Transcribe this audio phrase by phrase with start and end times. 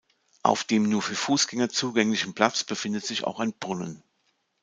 [0.41, 4.01] Auf dem nur für Fußgänger zugänglichen Platz befindet sich auch ein Brunnen.